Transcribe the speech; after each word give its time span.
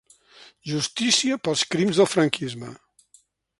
Justícia 0.69 1.37
pels 1.47 1.63
crims 1.75 2.01
del 2.01 2.11
franquisme 2.17 2.75